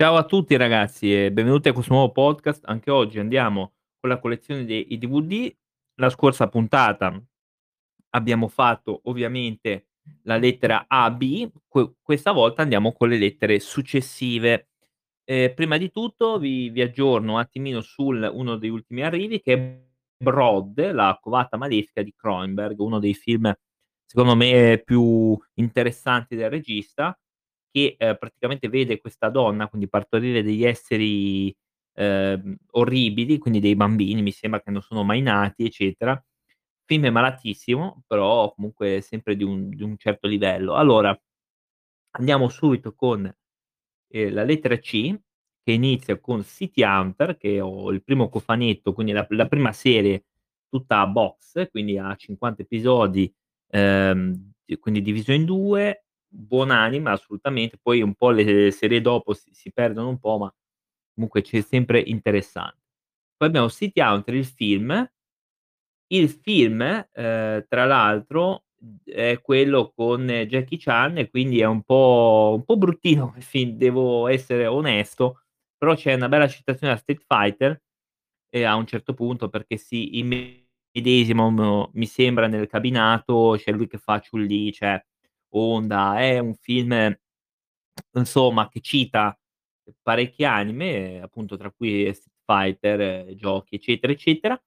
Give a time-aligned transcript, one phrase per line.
[0.00, 2.64] Ciao a tutti ragazzi e benvenuti a questo nuovo podcast.
[2.64, 5.54] Anche oggi andiamo con la collezione dei DVD.
[5.96, 7.22] La scorsa puntata
[8.14, 9.88] abbiamo fatto ovviamente
[10.22, 14.70] la lettera A, B, que questa volta andiamo con le lettere successive.
[15.22, 19.52] Ehm, prima di tutto vi vi aggiorno un attimino sul uno degli ultimi arrivi che
[19.52, 23.52] è Brod, la covata malefica di Cronenberg, uno dei film
[24.06, 27.14] secondo me più interessanti del regista,
[27.70, 31.54] che, ehm, praticamente vede questa donna, quindi partorire degli esseri,
[31.94, 36.22] ehm, orribili, quindi dei bambini, mi sembra che non sono mai nati, eccetera.
[36.86, 40.74] Film malatissimo, però comunque sempre di un di un certo livello.
[40.74, 41.18] Allora,
[42.12, 43.24] andiamo subito con,
[44.10, 45.14] ehm, la lettera C,
[45.64, 50.26] che inizia con City Hunter, che ho il primo cofanetto, quindi la la prima serie
[50.70, 53.32] tutta a box, quindi a 50 episodi,
[53.70, 59.72] ehm, quindi diviso in 2, buon'anima assolutamente, poi un po' le serie dopo si si
[59.72, 60.54] perdono un po', ma
[61.14, 62.72] comunque c'è sempre interessan
[63.36, 65.10] poi abbiamo City Hunter il film.
[66.12, 68.64] Il film, ehm, tra l'altro,
[69.04, 73.76] è quello con Jackie Chan e quindi è un po' un po' bruttino come film,
[73.76, 75.42] devo essere onesto,
[75.78, 77.80] però c'è una bella citazione a Street Fighter,
[78.50, 83.98] e a un certo punto perché si immedesimano, mi sembra, nel cabinato, c'è lui che
[83.98, 85.00] fa Chun-Li, c'è
[85.50, 87.16] Honda, è un film
[88.16, 89.36] insomma che cita
[90.02, 94.60] parecchie anime, appunto tra cui Street Fighter, giochi, eccetera, eccetera.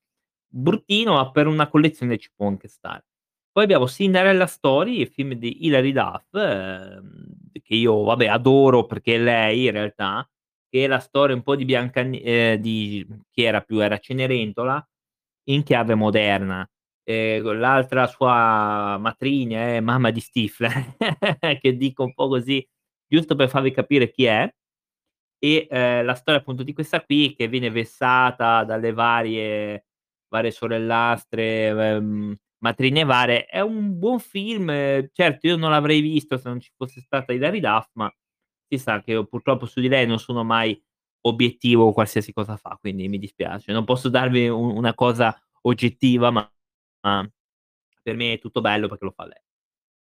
[0.47, 3.05] Bruttino, ma per una collezione ci può anche stare.
[3.51, 7.25] Poi abbiamo Cinderella Story, il film di Hilary Duff, ehm,
[7.63, 10.27] che io vabbè adoro perché lei in realtà,
[10.69, 14.85] che è la storia un po' di Biancan ehm, di chi era più era Cenerentola,
[15.49, 16.67] in chiave moderna.
[17.07, 20.95] Ehm, l'altra sua matrigna è mamma di Stifler,
[21.61, 22.65] che dico un po' così,
[23.07, 24.49] giusto per farvi capire chi è.
[25.39, 29.85] E, ehm, la storia appunto di questa qui che viene vessata dalle varie
[30.29, 34.67] varie sorellastre, ehm, matrigne varie, è un buon film.
[35.13, 38.11] Certo io non l'avrei visto se non ci fosse stata Hilary Duff, ma
[38.67, 40.81] si sa che io purtroppo su di lei non sono mai
[41.25, 43.71] obiettivo qualsiasi cosa fa, quindi mi dispiace.
[43.73, 46.49] Non posso darvi u una cosa oggettiva, ma
[48.03, 49.41] per me è tutto bello perché lo fa lei.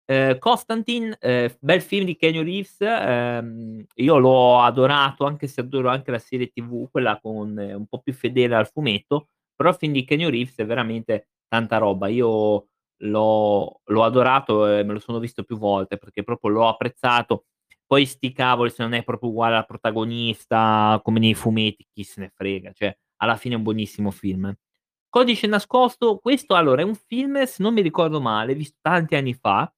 [0.05, 5.89] Ehm, Constantine, ehm, bel film di Keanu Reeves, ehm, io l'ho adorato, anche se adoro
[5.89, 9.93] anche la serie TV, quella con un po' più fedele al fumetto, però il film
[9.93, 12.07] di Keanu Reeves è veramente tanta roba.
[12.09, 12.67] Io
[13.03, 17.45] l'ho l'ho adorato e me lo sono visto più volte perché proprio l'ho apprezzato.
[17.85, 22.21] Poi 'sti cavoli, se non è proprio uguale al protagonista come nei fumetti, chi se
[22.21, 24.53] ne frega, cioè alla fine è un buonissimo film.
[25.13, 29.35] Codice nascosto, questo allora è un film, se non mi ricordo male, visto tanti anni
[29.35, 29.71] fa,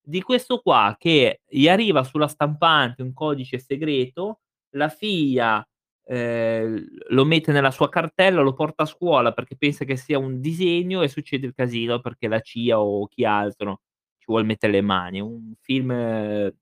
[0.00, 4.42] di questo qua che gli arriva sulla stampante un codice segreto,
[4.76, 5.66] la figlia,
[6.04, 10.40] ehm, lo mette nella sua cartella, lo porta a scuola perché pensa che sia un
[10.40, 13.80] disegno e succede il casino perché la CIA o chi altro
[14.18, 15.20] ci vuol mettere le mani.
[15.20, 16.52] Un film, a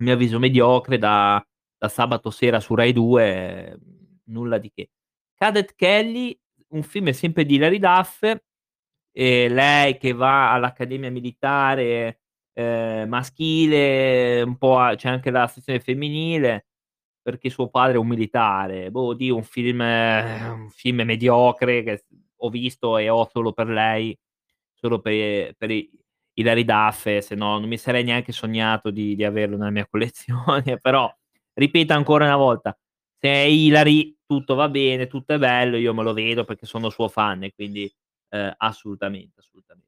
[0.00, 1.42] mio avviso mediocre da
[1.78, 3.78] da sabato sera su Rai 2,
[4.24, 4.90] nulla di che.
[5.34, 6.36] Cadet Kelly,
[6.70, 8.22] un film sempre di Hilary Duff,
[9.12, 12.20] e lei che va all'accademia militare,
[12.54, 16.66] ehm, maschile, un po' a c'è anche la sezione femminile,
[17.22, 18.90] perché suo padre è un militare.
[18.90, 22.04] Boh, oddio, un film un film mediocre che
[22.36, 24.16] ho visto e ho solo per lei,
[24.74, 25.90] solo pe per i
[26.34, 30.78] Hilary Duff, se no non mi sarei neanche sognato di di averlo nella mia collezione,
[30.80, 31.12] però
[31.54, 32.76] ripeto ancora una volta,
[33.20, 36.90] se è Hilary tutto va bene, tutto è bello, io me lo vedo perché sono
[36.90, 37.92] suo fan e quindi,
[38.30, 39.84] ehm, assolutamente, assolutamen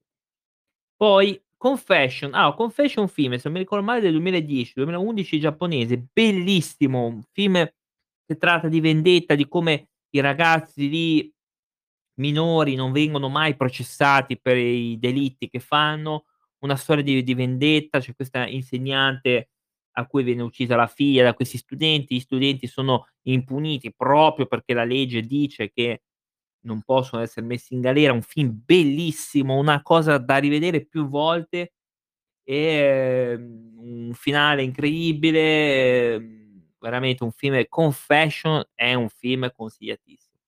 [0.96, 7.04] poi Confession, ah, Confession film, se non mi ricordo male del 2010, 2011 giapponese, bellissimo,
[7.06, 7.54] un film
[8.26, 11.32] che tratta di vendetta, di come i ragazzi lì
[12.20, 16.24] minori non vengono mai processati per i delitti che fanno,
[16.60, 19.50] una storia di di vendetta, c'è questa insegnante
[20.00, 24.74] a cui viene uccisa la figlia da questi studenti, gli studenti sono impuniti proprio perché
[24.74, 26.02] la legge dice che
[26.62, 31.72] non possono esser messi in galera, un film bellissimo, una cosa da rivedere più volte,
[32.44, 40.38] ehm, un finale incredibile, ehm, veramente un film Confession è un film consigliatissimo.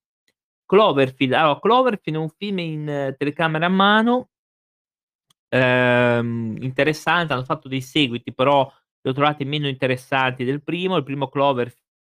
[0.66, 4.28] Cloverfield, allora Cloverfield è un film in telecamera a mano
[5.54, 8.70] ehm, interessante, hanno fatto dei seguiti, però
[9.02, 10.96] li ho trovati meno interessanti del primo.
[10.96, 12.04] Il primo Cloverfield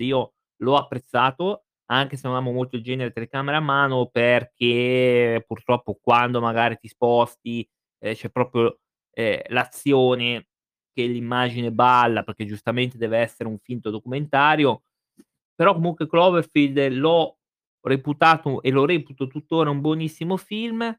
[0.00, 5.98] io l'ho apprezzato, anche se non amo molto il genere telecamera a mano, perché purtroppo
[6.02, 7.68] quando magari ti sposti,
[8.00, 8.80] ehm, c'è proprio,
[9.12, 10.48] ehm, l'azione
[10.92, 14.82] che l'immagine balla, perché giustamente deve essere un finto documentario,
[15.54, 17.38] però comunque Cloverfield l'ho
[17.82, 20.96] reputato e lo reputo tuttora un buonissimo film.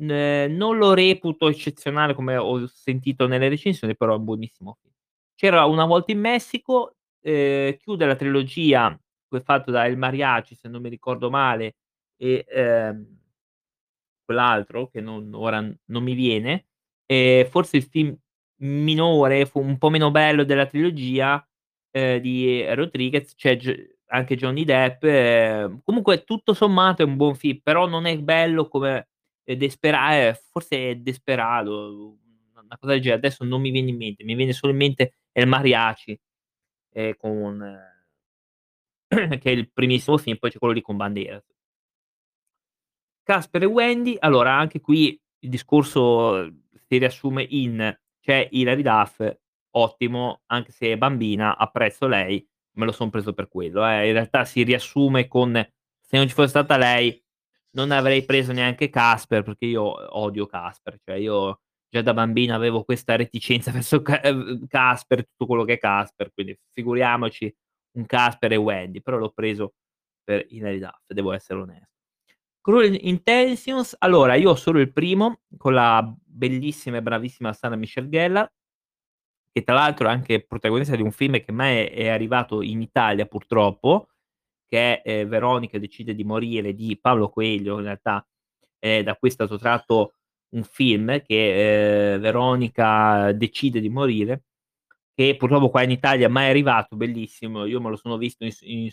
[0.00, 4.92] N non lo reputo eccezionale come ho sentito nelle recensioni, però è un buonissimo film.
[5.34, 8.98] C'era una volta in Messico, ehm, chiude la trilogia
[9.44, 11.76] fatto da El Mariachi, se non mi ricordo male,
[12.16, 13.18] e, ehm
[14.28, 16.66] quell'altro che non ora non mi viene,
[17.06, 18.16] e forse il film
[18.62, 21.44] minore, fu un po' meno bello della trilogia,
[21.90, 27.34] ehm, di Rodriguez, c'è G anche Johnny Depp, ehm, comunque tutto sommato è un buon
[27.34, 29.08] film, però non è bello come,
[29.44, 32.16] Despera ehm, forse è Desperado,
[32.54, 35.14] una cosa del genere, adesso non mi viene in mente, mi viene solo in mente
[35.32, 36.18] El Mariachi,
[36.92, 37.60] ehm, con
[39.38, 41.42] che è il primissimo film, poi c'è quello lì con Banderas.
[43.26, 46.44] Casper e Wendy, allora anche qui il discorso
[46.88, 49.20] si riassume in c'è Hilary Duff,
[49.70, 52.44] ottimo, anche se è bambina, apprezzo lei,
[52.76, 54.06] me lo son preso per quello, eh.
[54.08, 55.52] In realtà si riassume con:
[56.00, 57.21] se non ci fosse stata lei
[57.72, 62.84] non avrei preso neanche Casper, perché io odio Casper, cioè io già da bambina avevo
[62.84, 67.54] questa reticenza verso ehm, Casper, tutto quello che è Casper, quindi figuriamoci
[67.98, 69.74] un Casper e Wendy, però l'ho preso
[70.24, 71.90] per Hilary devo essere onesto.
[72.60, 78.08] Cruel Intentions, allora io ho solo il primo, con la bellissima e bravissima Sarah Michelle
[78.08, 78.50] Gellar
[79.52, 83.26] che tra l'altro è anche protagonista di un film che mai è arrivato in Italia
[83.26, 84.08] purtroppo,
[84.72, 88.26] che è, ehm, Veronica decide di morire di Paulo Coelho, in realtà
[88.78, 90.14] è da cui è stato tratto
[90.54, 94.44] un film che, ehm, Veronica decide di morire,
[95.14, 98.52] che purtroppo qua in Italia mai è arrivato, bellissimo, io me lo sono visto in
[98.62, 98.90] in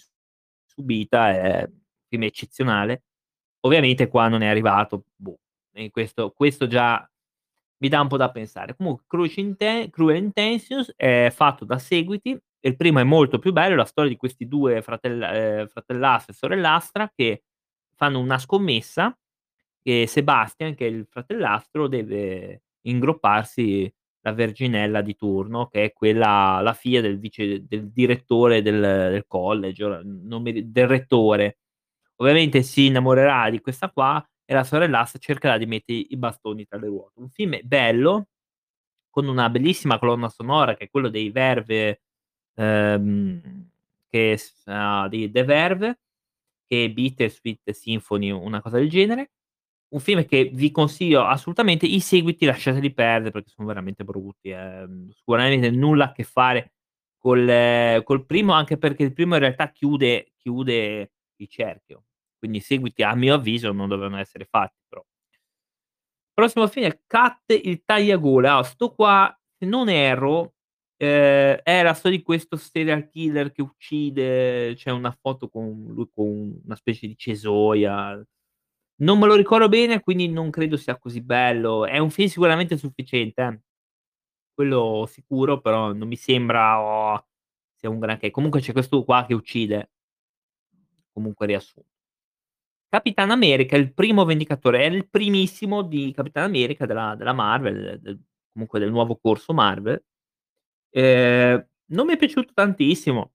[0.66, 1.70] subita, è
[2.10, 3.04] film eccezionale.
[3.62, 5.40] Ovviamente qua non è arrivato, boh,
[5.92, 7.08] questo questo già
[7.81, 8.76] mi dà un po' da pensare.
[8.76, 9.06] Comunque
[9.38, 14.09] Inte Cruel Intentions è fatto da seguiti, il primo è molto più bello, la storia
[14.09, 17.44] di questi 2 fratell ehm, fratellastri e sorellastra che
[17.95, 19.15] fanno una scommessa,
[19.81, 23.91] e Sebastian, che è il fratellastro, deve ingropparsi
[24.21, 29.25] la verginella di turno, che è quella la figlia del vice del direttore del del
[29.27, 31.57] college, ri del rettore.
[32.17, 36.77] Ovviamente si innamorerà di questa qua e la sorellastra cercherà di mettere i bastoni tra
[36.79, 37.19] le ruote.
[37.19, 38.27] Un film bello,
[39.09, 42.01] con una bellissima colonna sonora che è quello dei Verve,
[42.59, 43.69] ehm,
[44.09, 46.00] che sa di The Verve,
[46.67, 49.31] che è Bittersweet Symphony, una cosa del genere.
[49.89, 55.09] Un film che vi consiglio assolutamente, i seguiti lasciateli perdere perché sono veramente brutti, ehm,
[55.11, 56.73] sicuramente nulla a che fare
[57.17, 62.03] col col primo, anche perché il primo in realtà chiude chiude il cerchio.
[62.39, 65.03] Quindi i seguiti a mio avviso non dovevano essere fatti però.
[66.38, 68.47] Prossimo film è Cut il tagliagole.
[68.47, 70.53] Ah, 'sto qua, se non erro,
[71.00, 76.10] ehm, è la storia di questo serial killer che uccide c'è una foto con lui
[76.13, 78.22] con una specie di cesoia.
[79.01, 81.86] Non me lo ricordo bene, quindi non credo sia così bello.
[81.86, 83.62] È un film sicuramente sufficiente, eh.
[84.54, 87.28] Quello sicuro, però non mi sembra, oh,
[87.75, 88.31] sia un granché.
[88.31, 89.92] Comunque c'è questo qua che uccide.
[91.13, 91.84] Comunque riassu
[92.92, 98.19] Capitan America, il primo Vendicatore, è il primissimo di Capitan America della della Marvel, del
[98.52, 100.04] comunque del nuovo corso Marvel.
[100.94, 103.31] Ehm, non mi è piaciuto tantissimo.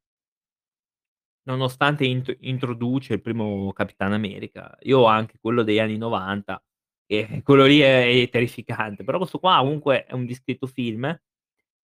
[1.47, 4.75] Nonostante int introduce il primo Capitan America.
[4.83, 6.63] Io ho anche quello degli anni '90
[7.07, 11.05] e quello lì è è terrificante, però questo qua comunque è un discreto film.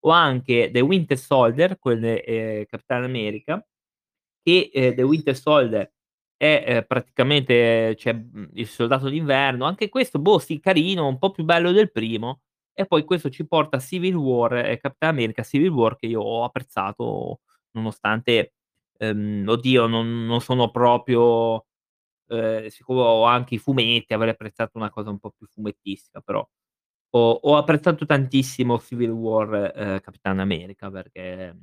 [0.04, 3.64] Ho anche The Winter Soldier con, ehm, Capitan America,
[4.42, 5.92] che, ehm, The Winter Soldier
[6.36, 11.44] è, ehm, praticamente mhmm, il soldato d'inverno, anche questo, boh, sì, carino, un po' più
[11.44, 12.42] bello del primo,
[12.74, 16.20] e poi questo ci porta a Civil War, ehm, Capitan America Civil War che io
[16.22, 17.40] ho apprezzato
[17.72, 18.54] nonostante,
[18.98, 21.66] ehm, oddio, non non sono proprio
[22.28, 26.46] ehm, siccome ho anche i fumetti avrei apprezzato una cosa un po' più fumettistica, però
[27.16, 31.56] ho ho apprezzato tantissimo Civil War, ehm, Capitan America perché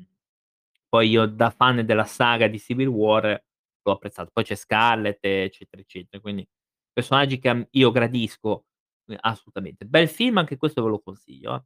[0.90, 3.24] poi io da fan della saga di Civil War
[3.84, 4.32] l'ho apprezzato.
[4.34, 6.48] Poi c'è Scarlett, eccetera, eccetera, quindi
[6.94, 8.66] personaggi che io gradisco,
[9.20, 9.86] assolutamente.
[9.86, 11.64] Bel film, anche questo ve lo consiglio, eh.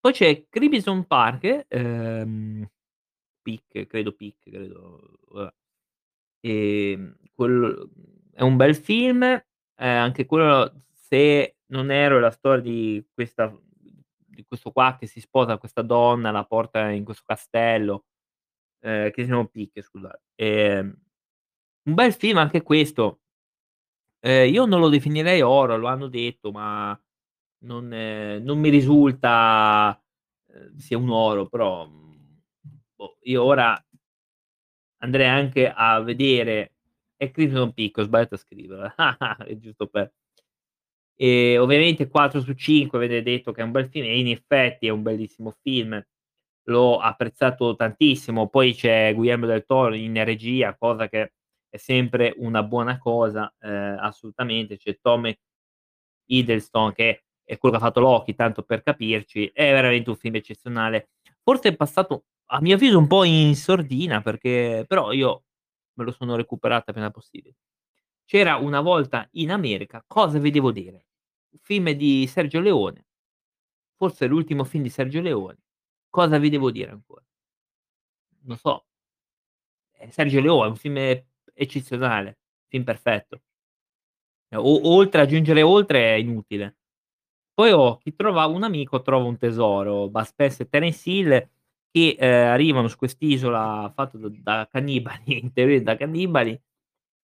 [0.00, 2.66] Poi c'è Crimson Park, ehm,
[3.42, 5.52] Peak, credo Peak, credo, vabbè.
[6.42, 7.90] Ehm, quello
[8.34, 9.44] è un bel film, ehm,
[9.76, 13.52] anche quello se non erro è la storia di questa
[14.32, 18.06] di questo qua che si sposa questa donna, la porta in questo castello,
[18.82, 20.22] ehm, che si chiama Peak, scusate.
[20.36, 20.96] Ehm,
[21.84, 23.21] un bel film anche questo.
[24.24, 26.96] Ehm, io non lo definirei horror, lo hanno detto, ma
[27.64, 30.00] non non mi risulta,
[30.48, 32.40] ehm, sia un oro, però, mhmm,
[32.94, 33.82] boh, io ora
[35.02, 36.72] andrei anche a vedere
[37.16, 38.94] è Crimson Peak, ho sbagliato a scriverla,
[39.46, 40.12] è giusto per
[41.16, 44.86] e ovviamente 4 su 5 avete detto che è un bel film e in effetti
[44.86, 46.02] è un bellissimo film.
[46.66, 51.32] L'ho apprezzato tantissimo, poi c'è Guillermo del Toro in regia, cosa che
[51.72, 54.76] è sempre una buona cosa, ehm, assolutamente.
[54.76, 55.32] C'è Tom
[56.26, 60.34] Hiddleston che è quello che ha fatto Loki, tanto per capirci, è veramente un film
[60.36, 61.10] eccezionale.
[61.42, 65.44] Forse è passato, a mio avviso, un po' in sordina perché però io
[65.94, 67.56] me lo sono recuperato appena possibile.
[68.26, 71.06] C'era una volta in America, cosa vedevo dire?
[71.52, 73.06] Un film di Sergio Leone,
[73.96, 75.58] forse l'ultimo film di Sergio Leone.
[76.10, 77.24] Cosa vi devo dire ancora?
[78.44, 78.84] Non so.
[79.90, 80.96] È Sergio Leone, un film
[81.62, 82.38] eccezionale,
[82.68, 83.40] film perfetto.
[84.54, 86.76] O oltre aggiungere oltre è inutile.
[87.54, 91.48] Poi ho chi trova un amico trova un tesoro, Bud e Terence Hill
[91.90, 96.52] che, ehm, arrivano su quest'isola fatto d da cannibali, in teoria da cannibali,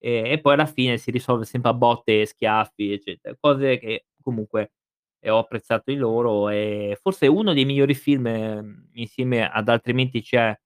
[0.00, 3.36] e e poi alla fine si risolve sempre a botte schiaffi, eccetera.
[3.40, 4.72] Cose che comunque,
[5.20, 10.22] ehm, ho apprezzato in loro e forse uno dei migliori film, mhmm, insieme ad Altrimenti
[10.22, 10.58] a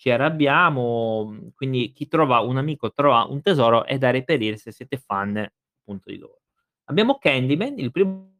[0.00, 4.96] ci arrabbiamo, quindi Chi trova un amico trova un tesoro è da reperire se siete
[4.96, 6.38] fan appunto di loro.
[6.86, 8.30] Abbiamo Candyman, il primo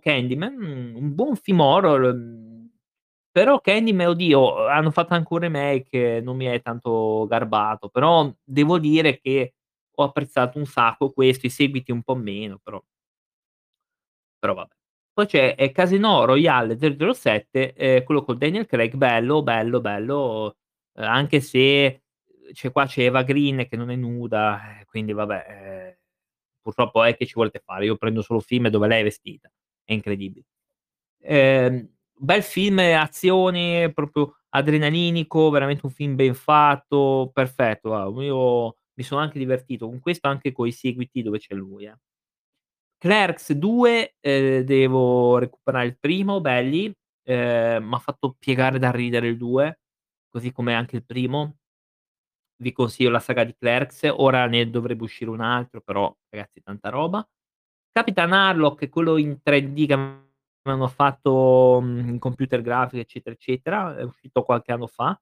[0.00, 2.68] Candyman, mhmm, un buon film horror, mhmm,
[3.32, 8.78] però Candyman, oddio, hanno fatto anche un remake, non mi è tanto garbato, però devo
[8.78, 9.54] dire che
[9.96, 12.82] ho apprezzato un sacco questo, i seguiti un po' meno, però
[14.38, 14.74] però vabbè.
[15.12, 20.56] Poi c'è, ehm, Casino Royale 007, ehm, quello con Daniel Craig, bello, bello, bello,
[21.00, 22.02] ehm, anche se
[22.52, 25.96] c'è qua c'è Eva Green che non è nuda, eh, quindi vabbè, ehm,
[26.62, 27.84] purtroppo è che ci volete fare?
[27.86, 29.50] Io prendo solo film dove lei è vestita,
[29.84, 30.46] è incredibile.
[31.22, 39.02] Ehm, bel film azione, proprio adrenalinico, veramente un film ben fatto, perfetto, guarda, io mi
[39.04, 41.96] sono anche divertito con questo, anche coi seguiti dove c'è lui, eh.
[43.02, 46.92] Clerks 2, ehm, devo recuperare il primo, belli,
[47.24, 49.80] ehm, m'ha fatto piegare da ridere il 2,
[50.30, 51.56] così come anche il primo.
[52.62, 56.90] Vi consiglio la saga di Clerks, ora ne dovrebbe uscire un altro, però ragazzi tanta
[56.90, 57.26] roba.
[57.92, 59.94] Capitan Harlock, quello in 3D che
[60.64, 65.18] avevano fatto, mhmm, in computer grafica, eccetera, eccetera, è uscito qualche anno fa.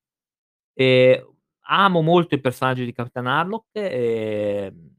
[0.74, 1.34] Ehm,
[1.68, 4.96] amo molto il personaggio di Capitan Harlock, ehm,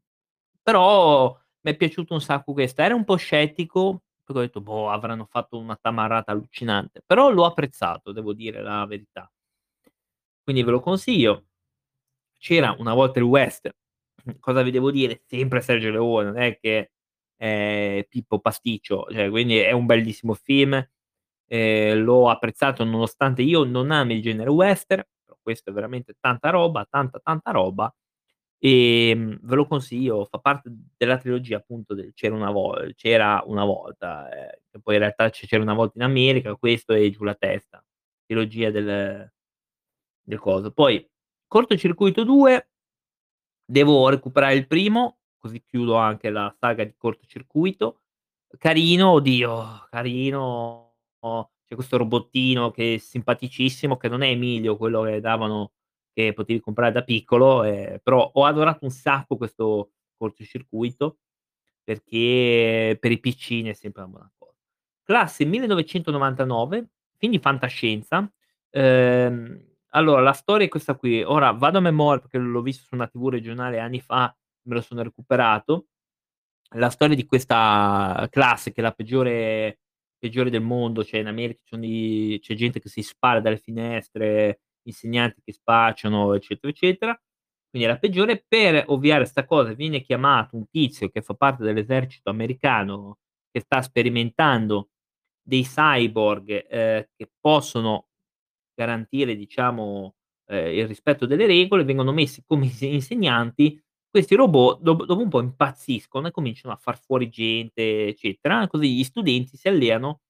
[0.63, 2.81] però m'è piaciuto un sacco questo.
[2.83, 7.45] Ero un po' scettico, perché ho detto: "Boh, avranno fatto una tamarrata allucinante", però l'ho
[7.45, 9.29] apprezzato, devo dire la verità.
[10.49, 11.43] Quindi ve lo consiglio.
[12.37, 13.69] C'era una volta il West,
[14.39, 16.91] cosa vi devo dire, sempre Sergio Leone, non è che
[17.35, 20.73] è Pippo Pasticcio, cioè quindi è un bellissimo film,
[21.47, 26.49] ehm, l'ho apprezzato nonostante io non ami il genere western, però questo è veramente tanta
[26.49, 27.93] roba, tanta, tanta roba,
[28.59, 33.65] ehm, ve lo consiglio, fa parte della trilogia appunto del C'era una vol C'era una
[33.65, 37.35] volta, ehm, che poi in realtà C'era una volta in America, questo e Giù la
[37.35, 37.83] testa,
[38.25, 39.31] trilogia del
[40.29, 40.71] del coso.
[40.71, 41.05] Poi
[41.47, 42.69] Cortocircuito 2
[43.65, 48.01] devo recuperare il primo, così chiudo anche la saga di Cortocircuito.
[48.57, 50.95] Carino, oddio, carino,
[51.65, 55.73] c'è questo robottino che è simpaticissimo, che non è Emilio, quello che davano
[56.13, 61.19] che potevi comprare da piccolo, ehm, però ho adorato un sacco questo Cortocircuito,
[61.83, 64.57] perché per i piccini è sempre una buona cosa.
[65.03, 68.31] Classe 1999, film di fantascienza,
[68.71, 72.95] ehm, allora la storia è questa qui, ora vado a memoria perché l'ho visto su
[72.95, 74.35] una TV regionale anni fa,
[74.67, 75.87] me lo sono recuperato.
[76.75, 79.79] La storia di questa classe che è la peggiore
[80.19, 85.41] peggiore del mondo, cioè in America i c'è gente che si spara dalle finestre, insegnanti
[85.45, 87.21] che spacciano, eccetera, eccetera.
[87.69, 88.43] Quindi è la peggiore.
[88.47, 93.19] Per ovviare a 'sta cosa viene chiamato un tizio che fa parte dell'esercito americano,
[93.51, 94.89] che sta sperimentando
[95.43, 98.08] dei cyborg, ehm, che possono
[98.79, 100.15] garantire diciamo,
[100.47, 105.29] ehm, il rispetto delle regole, vengono messi come inse insegnanti, questi robot dopo dopo un
[105.29, 110.21] po' impazziscono e cominciano a far fuori gente, eccetera, così gli studenti si alleano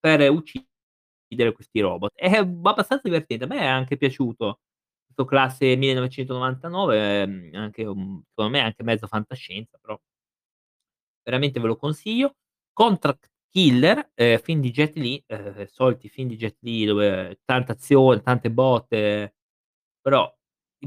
[0.00, 2.12] per uccidere questi robot.
[2.14, 4.60] È abbastanza divertente, a me è anche piaciuto.
[5.06, 9.98] Questo classe 1999, ehm, anche secondo me anche mezzo fantascienza, però
[11.24, 12.34] veramente ve lo consiglio.
[12.72, 17.72] Contract Killer, ehm, film di Jet Li, ehm, soliti film di Jet Li dove tanta
[17.72, 19.34] azione, tante botte,
[20.00, 20.32] però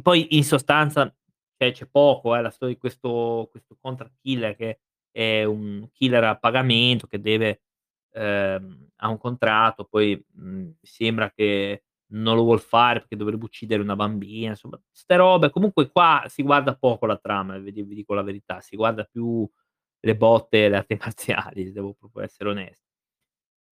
[0.01, 1.13] poi in sostanza,
[1.57, 4.79] cioè c'è poco, eh, la storia di questo questo contract killer che
[5.11, 7.61] è un killer a pagamento che deve,
[8.13, 13.81] ehm, ha un contratto, poi, mhmm, sembra che non lo vuol fare perché dovrebbe uccidere
[13.83, 15.49] una bambina, insomma 'ste robe.
[15.51, 19.47] Comunque qua si guarda poco la trama, vi vi dico la verità, si guarda più
[20.05, 22.79] le botte e le arti marziali, devo proprio essere ones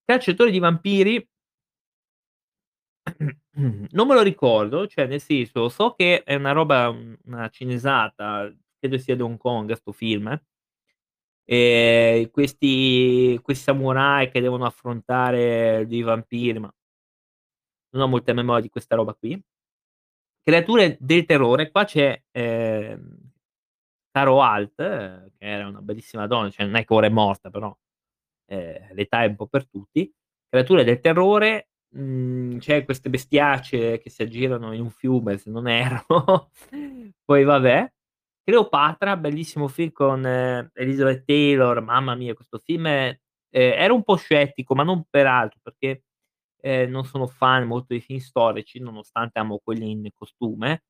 [0.05, 1.27] Cacciatori di vampiri
[3.91, 6.87] non me lo ricordo, cioè nel senso, so che è una roba
[7.25, 10.39] una cinesata, credo sia di Hong Kong 'sto film
[11.45, 16.73] ehm, questi questi samurai che devono affrontare dei vampiri, ma
[17.91, 19.41] non ho molta memoria di questa roba qui.
[20.45, 23.22] Creature del terrore, qua c'è, ehm,
[24.15, 27.75] Caro Alt, che era una bellissima donna, cioè non è che ora è morta, però,
[28.48, 30.12] ehm, l'età è un po' per tutti.
[30.50, 35.67] Creature del terrore, mhmm, c'è queste bestiacce che si aggirano in un fiume, se non
[35.67, 36.51] erro.
[37.25, 37.91] Poi vabbè.
[38.43, 40.25] Cleopatra, bellissimo film con
[40.74, 43.17] Elizabeth Taylor, mamma mia questo film è
[43.51, 46.03] ehm, ero un po' scettico, ma non per altro, perché,
[46.62, 50.84] ehm, non sono fan molto dei film storici, nonostante amo quelli in costume.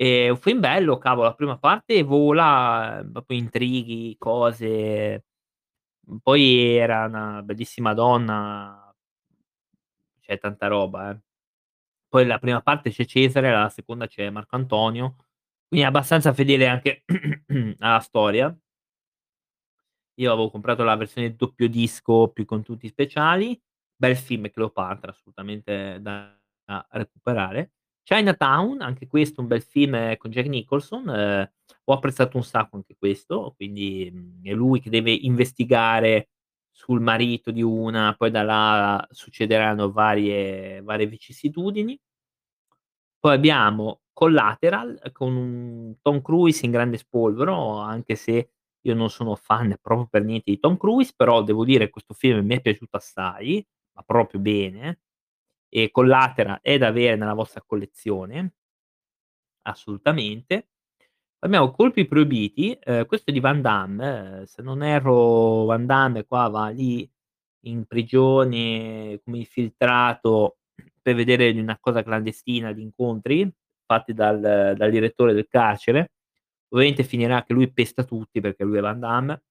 [0.00, 5.24] È un film bello, cavolo, la prima parte vola, proprio intrighi, cose.
[6.22, 8.94] Poi era una bellissima donna.
[10.20, 11.20] C'è tanta roba, eh.
[12.08, 15.16] Poi la prima parte c'è Cesare, la seconda c'è Marco Antonio,
[15.68, 17.04] quindi è abbastanza fedele anche
[17.80, 18.56] alla storia.
[20.18, 23.58] Io avevo comprato la versione doppio disco, più contenuti speciali.
[23.94, 26.38] Bel film Cleopatra, assolutamente da
[26.90, 27.72] recuperare.
[28.08, 31.50] Chinatown, anche questo un bel film con Jack Nicholson, ehm,
[31.86, 36.28] ho apprezzato un sacco anche questo, quindi, mhmm, è lui che deve investigare
[36.70, 41.98] sul marito di una, poi da là succederanno varie varie vicissitudini.
[43.18, 49.34] Poi abbiamo Collateral con un Tom Cruise in grande spolvero, anche se io non sono
[49.34, 52.96] fan proprio per niente di Tom Cruise, però devo dire questo film mi è piaciuto
[52.96, 55.00] assai, ma proprio bene.
[55.68, 58.52] E Collateral è da avere nella vostra collezione.
[59.62, 60.68] Assolutamente.
[61.40, 66.48] Abbiamo Colpi proibiti, ehm, questo è di Van Damme, se non erro Van Damme qua
[66.48, 67.08] va lì
[67.66, 70.58] in prigione come infiltrato
[71.02, 73.50] per vedere una cosa clandestina di incontri
[73.86, 74.40] fatti dal
[74.76, 76.12] dal direttore del carcere.
[76.70, 79.42] Ovviamente finirà che lui pesta tutti perché lui è Van Damme.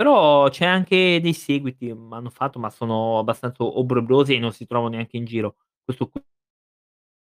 [0.00, 4.94] Però c'è anche dei seguiti, m'hanno fatto, ma sono abbastanza obbrobriosi e non si trovano
[4.94, 5.56] neanche in giro.
[5.84, 6.08] Questo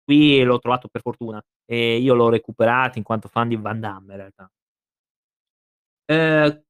[0.03, 4.13] qui l'ho trovato per fortuna e io l'ho recuperato in quanto fan di Van Damme
[4.13, 4.49] in realtà.
[6.11, 6.63] Ehm,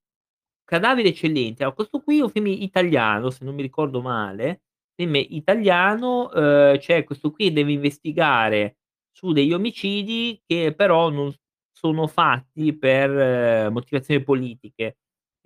[0.66, 4.64] Cadaveri eccellenti, allora questo qui è un film italiano, se non mi ricordo male,
[4.96, 8.78] film italiano, ehm, c'è questo qui deve investigare
[9.12, 11.34] su degli omicidi che però non
[11.72, 14.98] sono fatti per motivazioni politiche.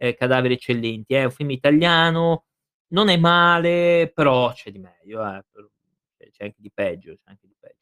[0.03, 2.45] Ehm, Cadaveri eccellenti, è un film italiano,
[2.93, 5.43] non è male, però c'è di meglio eh,
[6.31, 7.77] c'è anche di peggio, c'è anche di peggio.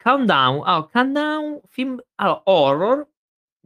[0.00, 3.08] Countdown, allora Countdown, film allora horror,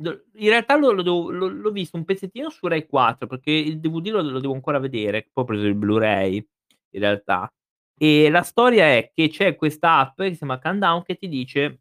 [0.01, 4.09] in realtà lo lo devo l'ho visto un pezzettino su Rai 4 perché il DVD
[4.09, 6.37] lo lo devo ancora vedere, poi ho preso il Blu-ray
[6.90, 7.53] in realtà.
[7.97, 11.81] E la storia è che c'è questa app che si chiama Countdown che ti dice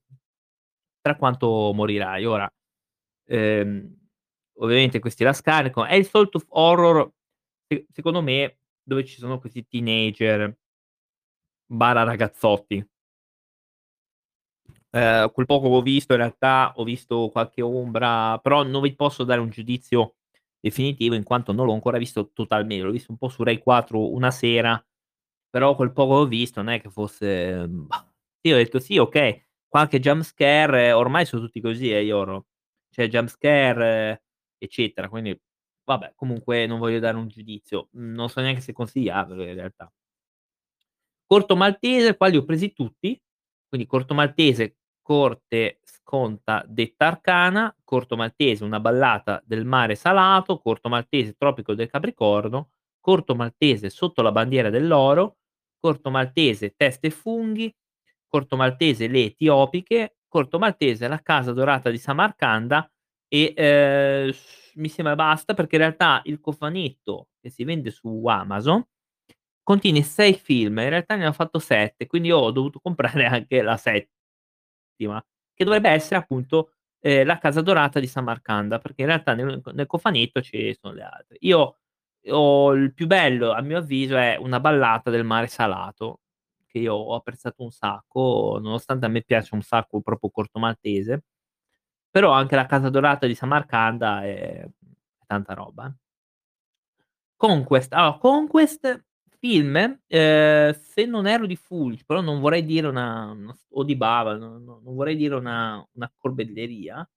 [1.01, 2.25] tra quanto morirai.
[2.25, 2.51] Ora,
[3.27, 3.95] ehm,
[4.61, 7.11] ovviamente questi la scaricano, è il solito horror
[7.67, 10.55] se secondo me dove ci sono questi teenager
[11.69, 12.85] barra ragazzotti.
[14.91, 18.95] Ehm, quel poco che ho visto in realtà, ho visto qualche ombra, però non vi
[18.95, 20.15] posso dare un giudizio
[20.59, 24.11] definitivo in quanto non l'ho ancora visto totalme l'ho visto un po' su Rai 4
[24.13, 24.83] una sera,
[25.49, 27.67] però quel poco che ho visto non è che fosse
[28.43, 32.43] io ho detto: "Sì, okay, qualche jump scare", ormai sono tutti così eh, horror.
[32.89, 34.23] Cioè jump scare,
[34.63, 35.37] eccetera, quindi
[35.83, 37.89] vabbè, comunque non voglio dare un giudizio.
[37.93, 39.91] Non so neanche se consigliarvelo in realtà.
[41.25, 43.19] Corto maltese, qua li ho presi tutti,
[43.67, 50.89] quindi corto maltese, Corte sconta detta arcana, corto maltese, Una ballata del mare salato, corto
[50.89, 55.37] maltese, Tropico del Capricorno, corto maltese, Sotto la bandiera dell'oro,
[55.79, 57.73] corto maltese, Teste e funghi,
[58.27, 62.89] corto maltese, Le etiopiche, corto maltese, La casa dorata di Samarcanda
[63.33, 64.31] e, ehm,
[64.75, 68.83] mi sembra basta perché in realtà il cofanetto che si vende su Amazon
[69.63, 73.61] contiene 6 film, in realtà ne hanno fatto 7, quindi io ho dovuto comprare anche
[73.61, 74.09] la settima,
[75.53, 79.85] che dovrebbe essere appunto, ehm, La casa dorata di Samarcanda, perché in realtà nel nel
[79.87, 81.37] cofanetto ci sono le altre.
[81.41, 81.77] Io
[82.29, 86.19] ho il più bello a mio avviso è Una ballata del mare salato,
[86.67, 91.23] che io ho apprezzato un sacco, nonostante a me piace un sacco proprio corto maltese,
[92.11, 94.65] però anche La casa dorata di Samarcanda è
[95.27, 95.93] tanta roba, eh.
[97.39, 99.03] Conquest, allora Conquest
[99.39, 99.75] film,
[100.07, 104.35] ehm, se non erro di Fulci, però non vorrei dire una una o di Bava,
[104.37, 107.07] no no non vorrei dire una una corbelleria,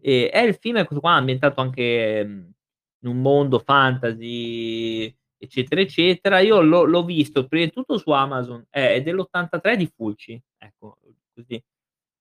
[0.00, 2.50] ehm, è il film questo qua ambientato anche, mhmm,
[3.04, 6.40] in un mondo fantasy, eccetera, eccetera.
[6.40, 10.98] Io l'ho l'ho visto prima di tutto su Amazon, è è dell'83 di Fulci, ecco,
[11.34, 11.62] così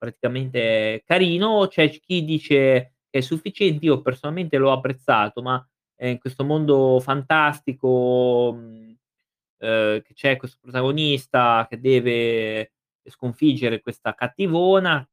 [0.03, 1.67] praticamente carino.
[1.67, 5.65] C'è chi dice che è sufficiente, io personalmente l'ho apprezzato, ma,
[5.97, 8.95] ehm, in questo mondo fantastico, mhmm,
[9.59, 12.73] ehm, che c'è questo protagonista che deve
[13.09, 15.07] sconfiggere questa cattivona,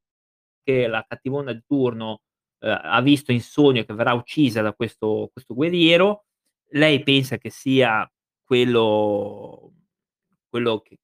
[0.64, 2.22] che la cattivona di turno,
[2.60, 6.24] ehm, ha visto in sogno che verrà uccisa da questo questo guerriero.
[6.72, 8.10] Lei pensa che sia
[8.44, 9.72] quello
[10.50, 10.98] quello che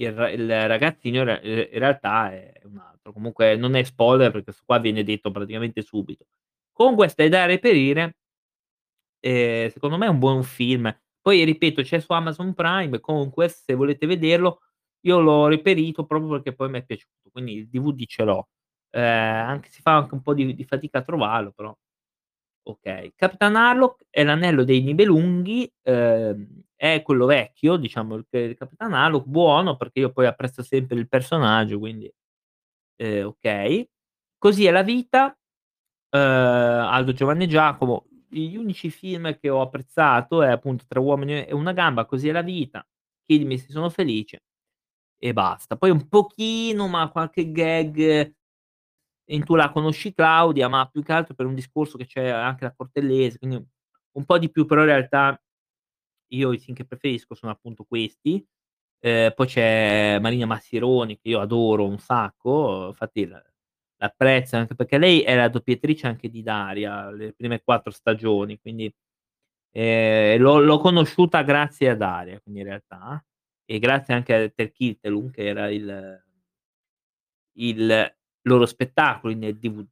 [0.00, 1.40] il il ragazzino ehm,
[1.72, 3.12] in realtà è un altro.
[3.12, 6.26] Comunque non è spoiler perché questo qua viene detto praticamente subito.
[6.72, 8.14] Conquest è da reperire
[9.20, 10.92] ehm, secondo me è un buon film.
[11.20, 14.60] Poi ripeto c'è su Amazon Prime Conquest, se volete vederlo.
[15.02, 18.48] Io l'ho reperito proprio perché poi m'è piaciuto, quindi il DVD ce l'ho.
[18.90, 21.74] Ehm, anche si fa anche un po' di di fatica a trovarlo, però
[22.70, 23.12] okay.
[23.16, 29.26] Capitan Harlock è l'anello dei Nibelunghi, ehm, è quello vecchio, diciamo il il Capitan Harlock,
[29.26, 32.10] buono perché io poi apprezzo sempre il personaggio, quindi,
[32.96, 33.88] ehm, okay.
[34.38, 35.36] Così è la vita,
[36.10, 38.06] ehm, Aldo, Giovanni Giacomo.
[38.30, 42.32] Gli unici film che ho apprezzato è appunto Tre uomini e una gamba, Così è
[42.32, 42.86] la vita,
[43.26, 44.42] Chiedimi se sono felice
[45.18, 45.76] e basta.
[45.76, 48.34] Poi un pochino, ma qualche gag
[49.30, 52.72] Tu la conosci Claudia, ma più che altro per un discorso che c'è anche la
[52.74, 53.62] Cortellesi, quindi
[54.12, 55.38] un po' di più, però in realtà
[56.32, 58.44] io i film che preferisco sono appunto questi.
[59.00, 63.28] Ehm, poi c'è Marina Massironi che io adoro un sacco, infatti
[63.98, 68.92] l'apprezzo anche perché lei è la doppiatrice anche di Daria, le prime 4 stagioni, quindi,
[69.72, 73.24] ehm, l'ho l'ho conosciuta grazie a Daria, quindi in realtà,
[73.66, 76.22] e grazie anche a Der Kittelum che era il
[77.56, 78.12] il
[78.42, 79.86] loro spettacolo in DVD.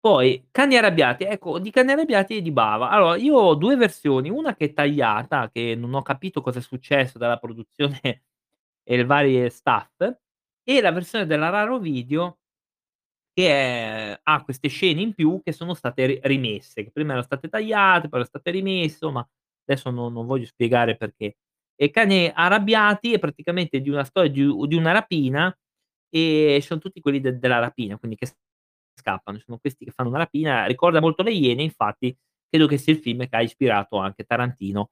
[0.00, 2.90] Poi Cani arrabbiati, ecco di Cani arrabbiati e di Bava.
[2.90, 6.62] Allora io ho 2 versioni, una che è tagliata, che non ho capito cosa è
[6.62, 8.00] successo dalla produzione
[8.84, 10.00] e il varie staff,
[10.64, 12.38] e la versione della Raro Video
[13.32, 17.24] che è ha queste scene in più che sono state ri rimesse, che prima erano
[17.24, 19.26] state tagliate, poi erano state rimesse, ma
[19.66, 21.36] adesso non non voglio spiegare perché.
[21.76, 25.56] E Cani arrabbiati è praticamente di una storia di di una rapina,
[26.10, 28.26] e son tutti quelli de della rapina, quindi che
[28.94, 29.38] scappano.
[29.38, 32.16] Sono questi che fanno una rapina, ricorda molto Le Iene, infatti
[32.48, 34.90] credo che sia il film che ha ispirato anche Tarantino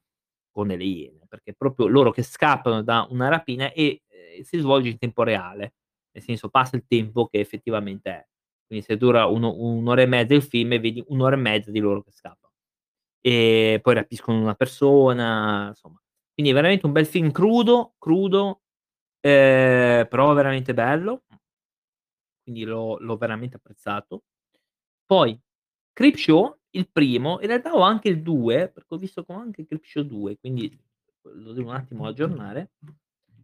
[0.50, 4.88] con Le Iene, perché proprio loro che scappano da una rapina e, ehm, si svolge
[4.90, 5.74] in tempo reale,
[6.12, 8.26] nel senso passa il tempo che effettivamente è.
[8.66, 11.38] Quindi se dura 1 1 ora e mezza il film e vedi 1 ora e
[11.38, 12.52] mezza di loro che scappano.
[13.20, 16.00] E poi rapiscono una persona, insomma.
[16.34, 18.62] Quindi è veramente un bel film crudo, crudo,
[19.26, 21.22] ehm, però veramente bello.
[22.48, 24.22] Quindi l'ho l'ho veramente apprezzato.
[25.04, 25.36] Poi
[25.92, 30.04] Creepshow, il primo, in realtà ho anche il 2, perché ho visto ho anche Creepshow
[30.04, 30.70] 2, quindi
[31.22, 32.70] lo devo un attimo aggiornare.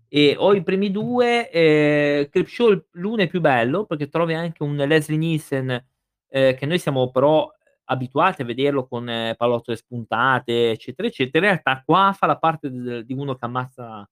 [0.09, 4.63] E ho i primi 2, ehm, Creepshow l l'1 è più bello, perché trovi anche
[4.63, 5.87] un Leslie Nielsen,
[6.29, 7.51] ehm, che noi siamo però
[7.87, 11.47] abituati a vederlo con pallottole spuntate, eccetera, eccetera.
[11.47, 14.09] In realtà qua fa la parte d di uno che ammazza,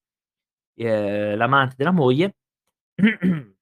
[0.75, 2.37] ehm, l'amante della moglie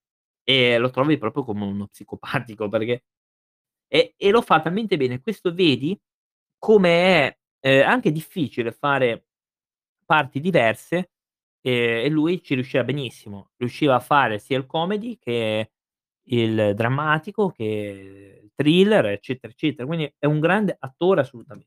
[0.45, 3.05] e lo trovi proprio come uno psicopatico perché
[3.89, 5.21] e e lo fa talmente bene.
[5.23, 5.99] Questo vedi
[6.59, 6.91] come
[7.29, 9.27] è, ehm, anche difficile fare
[10.07, 11.11] parti diverse,
[11.63, 13.51] ehm, e lui ci riusciva benissimo.
[13.59, 15.73] Riusciva a fare sia il comedy che
[16.31, 19.87] il drammatico, che il thriller, eccetera, eccetera.
[19.87, 21.65] Quindi è un grande attore assolutamen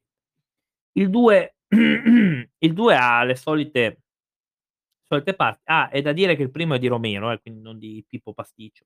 [0.97, 4.00] Il 2 il 2 ha le solite
[5.15, 5.61] solite parti.
[5.65, 8.33] Ah, è da dire che il primo è di Romero, eh, quindi non di Pippo
[8.33, 8.85] Pasticcio.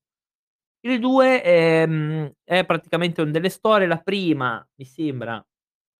[0.80, 3.86] Il 2, ehm, è praticamente un delle storie.
[3.88, 5.44] La prima mi sembra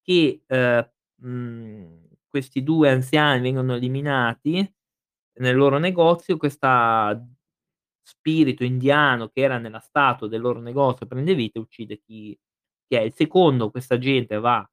[0.03, 0.91] che, ehm,
[1.23, 4.69] mhmm, questi 2 anziani vengono eliminati
[5.41, 7.21] nel loro negozio, questa
[8.03, 12.39] spirito indiano che era nella statua del loro negozio prende vita e uccide chi
[12.89, 13.01] chi è.
[13.03, 14.69] Il secondo questa gente va,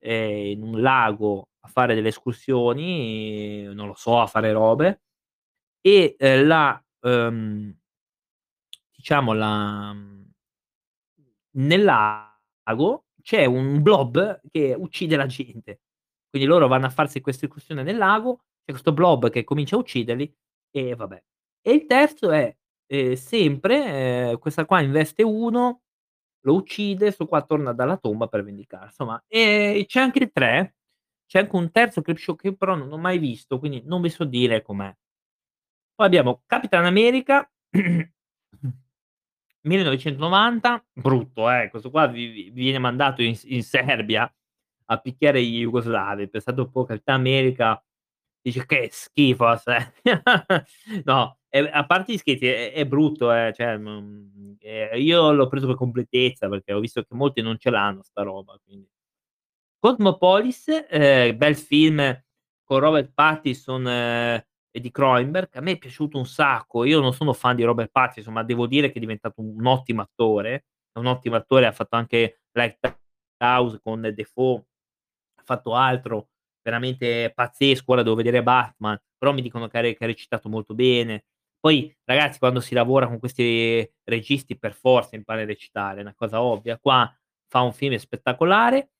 [0.00, 5.02] ehm, in un lago a fare delle escursioni, non lo so, a fare robe
[5.82, 7.76] e, ehm, la uhm
[8.96, 10.24] diciamo la mhmm,
[11.52, 15.80] nel lago c'è un blob che uccide la gente.
[16.30, 19.78] Quindi loro vanno a farsi questa escursione nel lago, c'è questo blob che comincia a
[19.80, 20.34] ucciderli
[20.70, 21.22] e vabbè.
[21.62, 22.54] E il terzo è,
[22.86, 25.82] ehm, sempre, ehm, questa qua investe uno,
[26.42, 29.22] lo uccide, 'sto qua torna dalla tomba per vendicare insomma.
[29.28, 30.73] E c'è anche il 3
[31.34, 34.22] c'è anche un terzo Creepshow che però non ho mai visto, quindi non vi so
[34.24, 34.94] dire com'è.
[35.94, 37.48] Poi abbiamo Capitan America
[39.62, 44.30] 1990, brutto eh, questo qua vi vi viene mandato in in Serbia
[44.86, 46.28] a picchiare gli jugoslavi.
[46.28, 47.82] Pensate un po' Capitan America
[48.42, 49.92] dice: "Che schifo se"
[51.04, 55.48] no, e a parte gli scherzi è è brutto eh, cioè, mhmm, ehm, io l'ho
[55.48, 58.88] preso per completezza perché ho visto che molti non ce l'hanno sta roba, quindi.
[59.84, 62.24] Cosmopolis, ehm, bel film
[62.64, 66.84] con Robert Pattinson e di Cronenberg, a me è piaciuto un sacco.
[66.84, 70.00] Io non sono fan di Robert Pattinson, ma devo dire che è diventato un ottimo
[70.00, 70.64] attore,
[70.98, 74.64] un ottimo attore, ha fatto anche Lighthouse con Dafoe,
[75.38, 76.28] ha fatto altro
[76.62, 80.72] veramente pazzesco, ora devo vedere Batman, però mi dicono che ha che ha recitato molto
[80.72, 81.26] bene.
[81.60, 86.14] Poi ragazzi quando si lavora con questi registi per forza impari a recitare, è una
[86.14, 86.78] cosa ovvia.
[86.78, 87.14] Qua
[87.48, 88.92] fa un film spettacolare,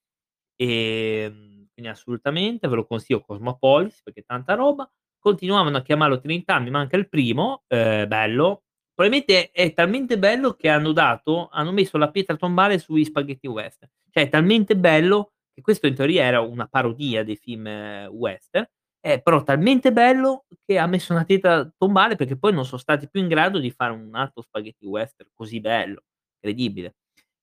[0.56, 4.88] ehm, quindi assolutamente ve lo consiglio Cosmopolis perché è tanta roba.
[5.18, 8.62] Continuavano a chiamarlo Trinità, mi manca il primo, ehm, bello.
[8.94, 13.90] Probabilmente è talmente bello che hanno dato hanno messo la pietra tombale sugli spaghetti western.
[14.10, 17.66] Cioè è talmente bello che questo in teoria era una parodia dei film
[18.12, 18.64] western,
[19.00, 23.08] è però talmente bello che ha messo una pietra tombale perché poi non so stati
[23.08, 26.02] più in grado di fare un altro spaghetti western così bello,
[26.40, 26.94] incredibile.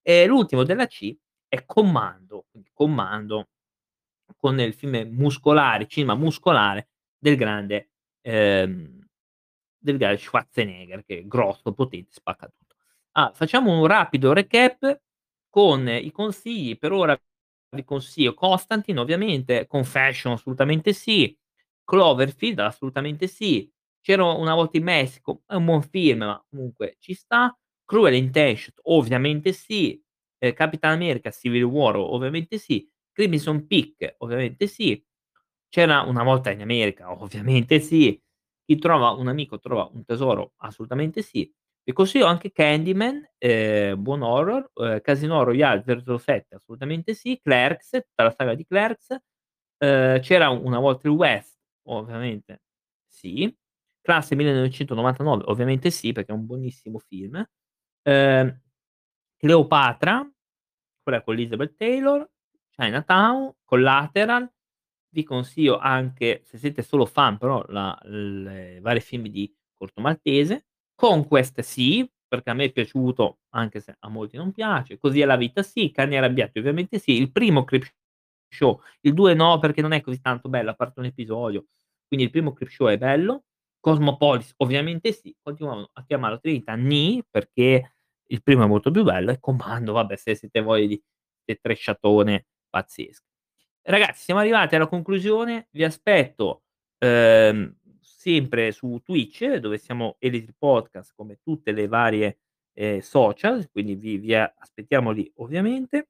[0.02, 1.16] E l'ultimo della C
[1.54, 3.50] è Commando, Commando
[4.38, 9.00] con il film muscolare, cinema muscolare del grande ehm,
[9.78, 12.76] del grande Schwarzenegger che è grosso, potente, spacca tutto.
[13.14, 15.02] Ah, facciamo un rapido recap
[15.50, 16.78] con i consigli.
[16.78, 17.20] Per ora
[17.76, 21.36] vi consiglio Constantine ovviamente, Confession assolutamente sì,
[21.84, 23.70] Cloverfield assolutamente sì,
[24.02, 28.80] C'era una volta in Messico, è un buon film, ma comunque ci sta, Cruel Intentions
[28.84, 30.02] ovviamente sì,
[30.42, 35.04] ehm, Capitan America Civil War ovviamente sì, Crimson Peak ovviamente sì,
[35.70, 38.20] C'era una volta in America ovviamente sì,
[38.66, 41.52] Chi trova un amico trova un tesoro assolutamente sì.
[41.84, 48.24] Vi consiglio anche Candyman, ehm, buon horror, ehm, Casino Royale 007 assolutamente sì, Clerks, tutta
[48.24, 49.18] la saga di Clerks,
[49.80, 52.62] ehm, C'era una volta il West ovviamente
[53.08, 53.54] sì,
[54.02, 57.44] Classe 1999 ovviamente sì, perché è un buonissimo film,
[58.04, 58.62] ehm,
[59.44, 60.24] Cleopatra,
[61.02, 62.30] quella con Elizabeth Taylor,
[62.70, 64.48] Chinatown, Collateral,
[65.14, 70.68] vi consiglio anche, se siete solo fan però la le vari film di Corto Maltese,
[70.94, 75.26] Conquest sì, perché a me è piaciuto anche se a molti non piace, Così è
[75.26, 79.92] la vita sì, Cani arrabbiati ovviamente sì, il primo Creepshow, il 2 no perché non
[79.94, 81.66] è così tanto bello, a parte un episodio,
[82.08, 83.46] quindi il primo Creepshow è bello,
[83.80, 87.96] Cosmopolis ovviamente sì, continuavano a chiamarlo Trinità nì, perché
[88.32, 91.02] il primo è molto più bello e Commando vabbè se siete voglia di
[91.46, 93.26] de trashatone pazzesco.
[93.84, 96.64] Ragazzi siamo arrivati alla conclusione, vi aspetto,
[97.00, 102.40] ehm, sempre su Twitch dove siamo Eletri Podcast come tutte le varie,
[102.74, 106.08] ehm, social, quindi vi vi aspettiamo lì ovviamente.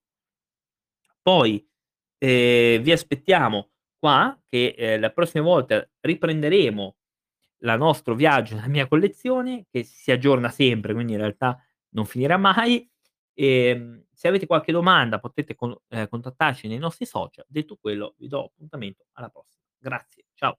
[1.22, 1.64] Poi,
[2.18, 6.96] ehm, vi aspettiamo qua che, ehm, la prossima volta riprenderemo
[7.60, 11.60] la nostro viaggio nella mia collezione che si aggiorna sempre, quindi in realtà
[11.92, 12.90] non finirà mai.
[13.34, 17.46] Ehm, se avete qualche domanda potete con ehm, contattarci nei nostri social.
[17.48, 19.64] Detto quello vi do appuntamento alla prossima.
[19.78, 20.58] Grazie, ciao.